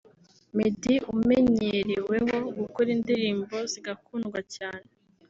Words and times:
Meddy 0.57 0.95
umenyereweho 1.13 2.35
gukora 2.59 2.87
indirimbo 2.97 3.55
zigakundwa 3.71 4.39
cyane 4.55 4.87